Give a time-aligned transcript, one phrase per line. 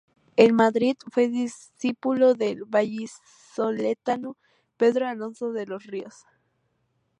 [0.35, 4.35] En Madrid fue discípulo del vallisoletano
[4.75, 6.25] Pedro Alonso de los Ríos.